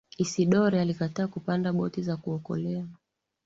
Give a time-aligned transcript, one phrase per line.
[0.17, 2.85] isidore alikataa kupanda boti za kuokolea